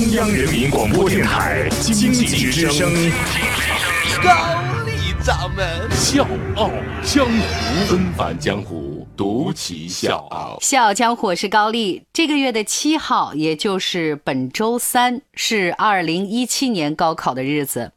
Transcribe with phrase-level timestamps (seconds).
[0.00, 2.90] 中央人民广播电台经济之声，
[4.24, 4.32] 高
[4.86, 4.92] 丽
[5.22, 6.26] 掌门笑
[6.56, 6.70] 傲
[7.02, 7.32] 江湖，
[7.90, 10.56] 恩返江湖，独骑笑傲。
[10.62, 12.02] 笑傲江湖我是高丽。
[12.14, 17.92] 这个月的七号，也就是本周三，是二零一七年高考的日子。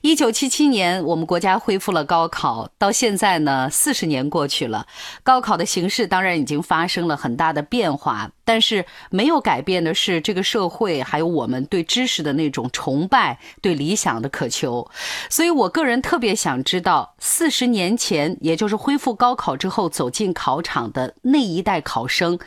[0.00, 4.86] 一九七七年，我们国家恢复了高考，到现在呢，四十年过去了，
[5.22, 14.90] 高考的形式当然已经发生了很大的变化，但是没有改变的是这个社会还有我们对知识的那种崇拜、对理想的渴求。
[15.28, 22.38] 所以我个人特别想知道，四十年前，也就是恢复高考之后走进考场的那一代考生，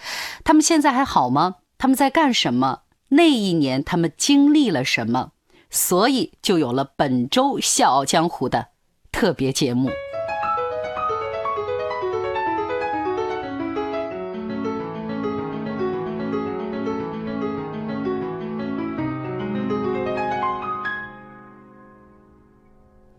[0.44, 1.56] 他们现在还好吗？
[1.78, 2.80] 他们在干什么？
[3.10, 5.32] 那一年他们经历了什么？
[5.76, 8.68] 所以就有了本周《笑傲江湖》的
[9.12, 9.90] 特别节目。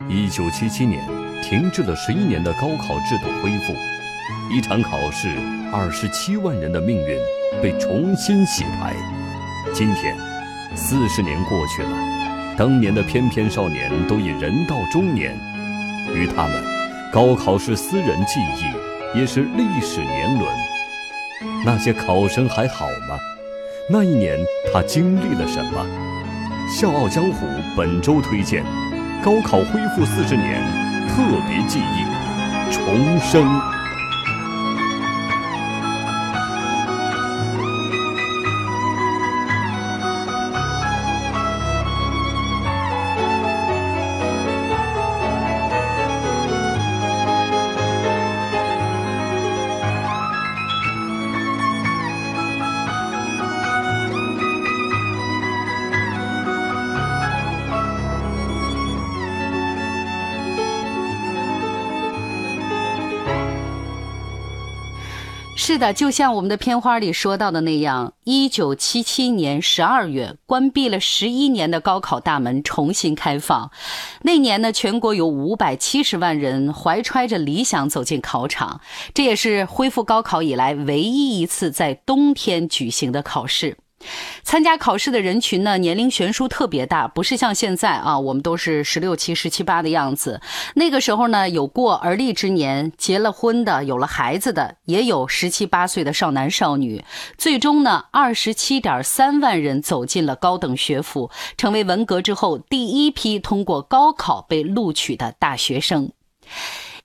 [0.09, 1.07] 一九七七年，
[1.43, 3.75] 停滞了十一年的高考制度恢复，
[4.51, 5.29] 一场考试，
[5.71, 7.19] 二十七万人的命运
[7.63, 8.97] 被重新洗牌。
[9.75, 10.17] 今天，
[10.75, 11.91] 四十年过去了，
[12.57, 15.39] 当年的翩翩少年都已人到中年，
[16.15, 16.65] 于他们，
[17.13, 20.49] 高考是私人记忆，也是历史年轮。
[21.67, 23.19] 那些考生还好吗？
[23.91, 24.39] 那一年
[24.73, 25.87] 他经历了什么？
[26.75, 28.65] 《笑傲江湖》本周推荐。
[29.23, 30.63] 高考恢复四十年，
[31.09, 33.45] 特别记忆重生。
[65.77, 73.71] 是的，就像我们的片花里说到的那样，一九七七年十二月，关闭了十一年的高考大门重新开放。
[74.23, 78.81] 那年呢，全国有五百七十万人怀揣着理想走进考场，
[79.13, 83.77] 这也是恢复高考以来唯一一次在冬天举行的考试。
[84.43, 90.41] 参加考试的人群呢，年龄悬殊特别大，不是像现在啊，我们都是十六七、十七八的样子。
[90.75, 97.05] 那个时候呢，有过而立之年、结了婚的、有了孩子的，也有十七八岁的少男少女。
[97.37, 106.13] 最终呢，二十七点三万人走进了高等学府，成为文革之后第一批通过高考被录取的大学生。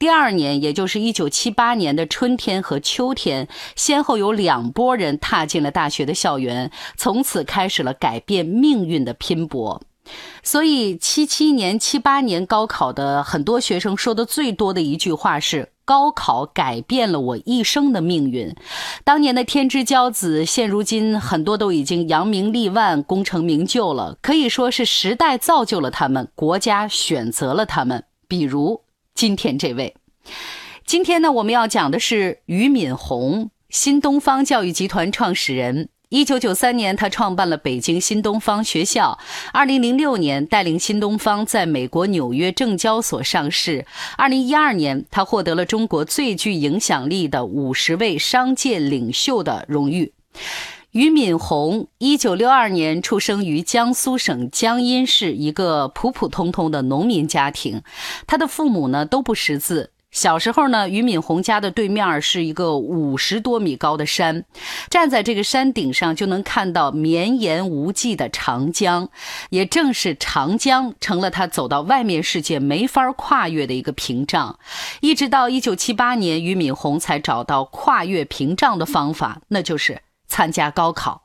[0.02, 9.80] 第二年，也就是一九七八年的春天和秋天，先后有两拨人踏进了大学的校园，从此开始了改变命运的拼搏。
[10.42, 18.56] 所以，七七年、七八年高考的很多学生说的最多的一句话是：“高考改变了我一生的命运。”
[19.06, 28.06] 当年的天之骄子，现如今很多都已经扬名立万、功成名就了，可以说是时代造就了他们，国家选择了他们。
[28.28, 28.82] 比如。
[29.22, 29.94] 今天这位，
[30.84, 35.90] 今天呢，我们要讲的是俞敏洪，新东方教育集团创始人。
[36.10, 39.20] 一九九三年，他创办了北京新东方学校。
[39.54, 43.86] 二零零六年，带领新东方在美国纽约证交所上市。
[44.18, 50.14] 二零一二年，他获得了中国最具影响力的五十位商界领袖的荣誉。
[50.92, 57.82] 俞敏洪，一九六二年出生于江苏省江阴市一个普普通通的农民家庭，
[58.28, 59.92] 他的父母呢都不识字。
[60.12, 64.44] 小时候呢，俞敏洪家的对面是一个五十多米高的山，
[64.90, 69.08] 站在这个山顶上就能看到绵延无际的长江，
[69.50, 74.60] 也正是长江成了他走到外面世界没法跨越的一个屏障。
[75.00, 80.02] 一直到一九七八年，俞敏洪才找到跨越屏障的方法，那就是。
[80.32, 81.24] 参加高考，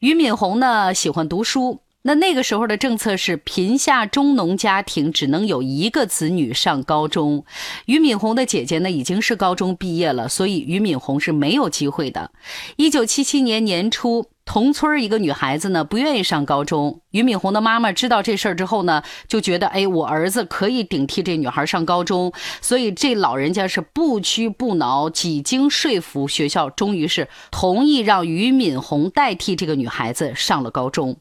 [0.00, 1.82] 俞敏洪呢喜欢读书。
[2.04, 7.44] 那那个时候的政策是，贫下中农家庭只能有一个子女上高中。
[7.84, 12.30] 俞敏洪的姐姐呢已经是高中毕业了，所以俞敏洪是没有机会的。
[12.76, 14.30] 一九七七年年初。
[14.52, 17.00] 同村一个女孩子呢，不愿意上高中。
[17.12, 31.16] 俞敏洪的妈妈知道这事儿之后呢，就觉得，哎，我儿子可以顶替这女孩上高中，所以这老人家是不屈不挠，几经说服，学校终于是同意让俞敏洪代替这个女孩子上了高中。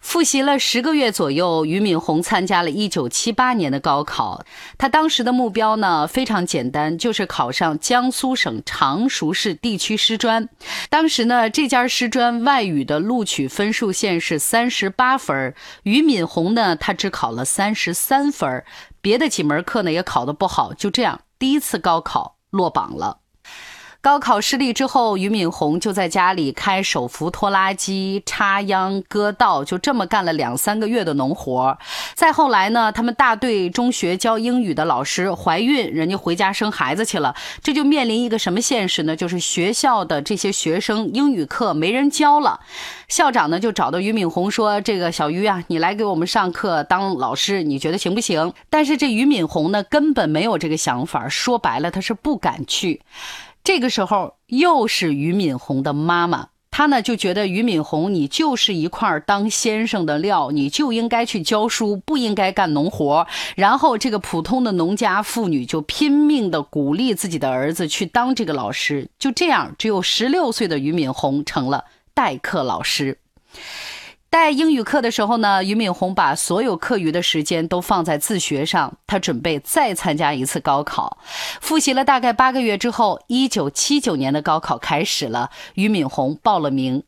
[0.00, 4.44] 复习了十个月左右，俞敏洪参加了一九七八年的高考。
[4.76, 10.48] 他当时的目标呢非常简单，就是考上江苏省常熟市地区师专。
[10.88, 18.64] 当时呢，这家师专外语的录取分数线是三十八分，俞敏洪呢他只考了三十三分，
[19.00, 23.18] 别的几门课呢也考得不好，就这样第一次高考落榜了。
[24.00, 31.76] 高考失利之后，俞敏洪就在家里开手扶拖拉机、插秧、割稻，就这么干了两三个月的农活。
[32.14, 39.16] 再后来呢，他们大队中学教英语的老师怀孕，人家回家生孩子去了，这就面临一个什么现实呢？
[39.16, 42.60] 就是学校的这些学生英语课没人教了。
[43.08, 53.00] 校长呢就找到俞敏洪说：“这个小俞啊，你来给我们上课当老师，你觉得行不行？”但是这俞敏洪呢根本没有这个想法，说白了他是不敢去。
[53.68, 63.26] 这个时候又是俞敏洪的妈妈，她呢就觉得俞敏洪你就是一块当先生的料，你就应该去教书，不应该干农活。
[63.56, 69.10] 然后这个普通的农家妇女就拼命的鼓励自己的儿子去当这个老师。
[69.18, 73.18] 就这样，只有十六岁的俞敏洪成了代课老师。
[74.30, 78.98] 带英语课的时候呢，俞敏洪把所有课余的时间都放在自学上。
[79.06, 81.16] 他准备再参加一次高考，
[81.62, 85.50] 复习了大概八个月之后，一九七九年的高考开始了。
[85.74, 87.02] 俞敏洪报了名。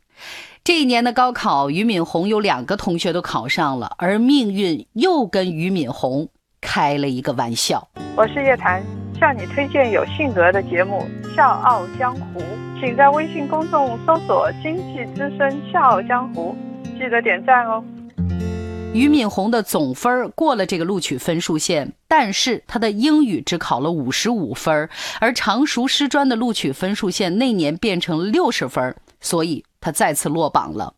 [0.64, 6.28] 这一年的高考，俞敏洪有两个同学都考上了，而命运又跟俞敏洪
[6.62, 7.86] 开了一个玩笑。
[8.16, 8.82] 我是叶檀，
[9.18, 11.06] 向你推荐有性格的节目
[11.36, 12.40] 《笑傲江湖》，
[12.80, 16.56] 请在微信公众搜索“经济之声笑傲江湖”。
[17.00, 17.82] 记得点赞哦。
[18.92, 30.92] 俞敏洪的总分过了这个录取分数线，但是他的英语只考了五十五分，而常熟师专的录取分数线那年变成六十分，所以他再次落榜了。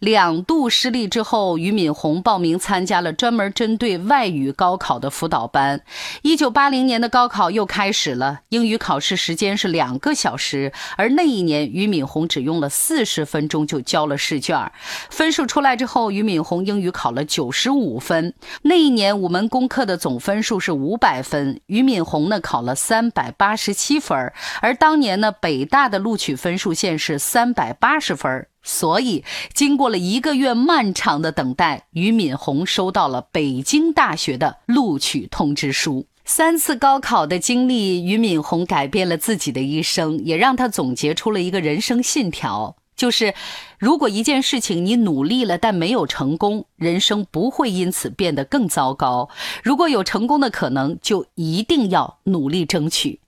[0.00, 5.80] 两度失利之后，俞敏洪报名参加了专门针对外语高考的辅导班。
[6.22, 14.70] 一九八零年的高考又开始了，英语考试时间是两个小时，而那一年俞敏洪只用了四十分钟就交了试卷。
[15.10, 18.34] 分数出来之后，俞敏洪英语考了九十五分。
[18.62, 28.46] 那一年五门功课的总分数是五百分，俞敏洪呢考了三百八十七分，而当年呢北大的录取分数线是三百八十分。
[28.62, 36.06] 所以，经过了一个月漫长的等待，俞敏洪收到了北京大学的录取通知书。
[36.24, 43.34] 三次高考的经历，俞敏洪改变了自己的一生，也让他总结出了一个人生信条：就是，
[43.78, 49.28] 如果一件事情你努力了但没有成功，人生不会因此变得更糟糕；
[49.64, 53.18] 如果有成功的可能，就一定要努力争取。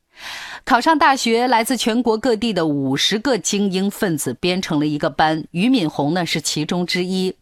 [0.64, 7.34] 考上大学，来自全国各地的五十个精英分子编成了一个班，俞敏洪呢是其中之一。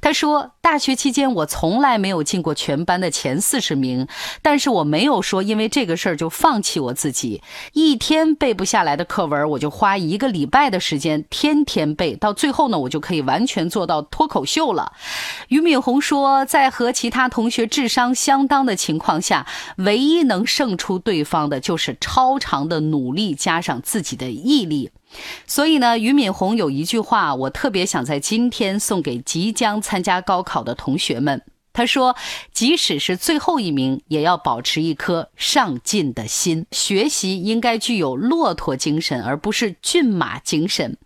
[0.00, 4.06] 他说：“大学期间，我从来没有进过全班的前四十名，
[4.42, 7.42] 但是我没有说因为这个事儿就放弃我自己。
[7.72, 14.92] 一天背不下来的课文，我就花一个礼拜的时间天天背，到最后呢，我就可以完全做到脱口秀了。”
[15.48, 19.46] 俞敏洪说：“在和其他同学智商相当的情况下，
[19.76, 24.90] 唯一能胜出对方的，就是超长的努力加上自己的毅力。”
[25.46, 31.42] 所以呢，俞敏洪有一句话，我特别想在今天送给即将参加高考的同学们。
[31.80, 32.14] 他说
[32.52, 36.66] ：“即使是最后一名，也要保持一颗上进的心。
[36.72, 40.98] 学习应该具有骆驼精神，而不是骏马精神。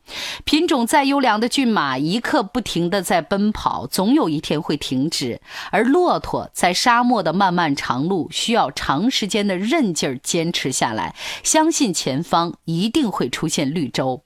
[0.42, 5.38] 品种再优良的骏马，一刻不停地在奔跑，总有一天会停止；
[5.70, 14.24] 而骆驼在沙漠的漫漫长路，需要长时间的韧劲儿坚持下来，相信前方一定会出现绿洲。”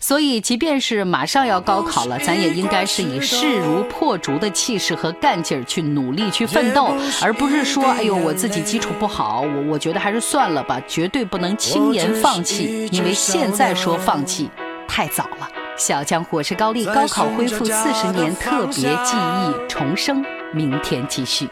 [0.00, 10.80] 所以，即便是马上要高考了，咱也应该是以势如破竹的气势和干劲儿去努力去奋斗，而不是说，哎呦，我自己基础不好，我我觉得还是算了吧。
[10.88, 14.50] 绝对不能轻言放弃，因为现在说放弃
[14.86, 15.48] 太早了。
[15.76, 21.48] 小江湖，我是高丽，高考恢复四十年特别记忆重生，明天继续。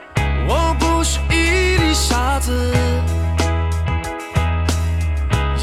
[0.46, 2.99] 我不是一粒沙子。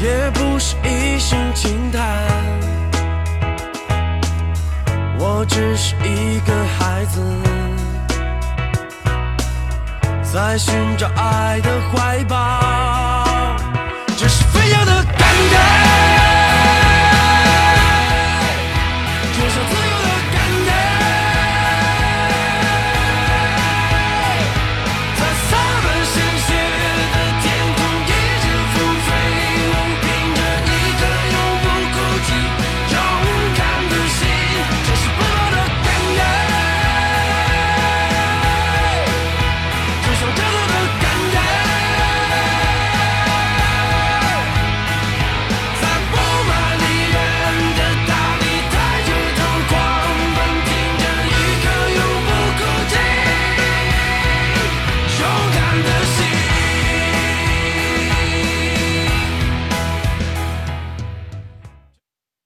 [0.00, 2.02] 也不是一声轻叹，
[5.18, 7.20] 我只是一个孩子，
[10.22, 13.56] 在寻找爱的怀抱，
[14.16, 15.07] 这是飞扬的。